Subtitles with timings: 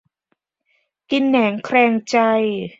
[1.11, 2.17] กินแหนงแคลงใจ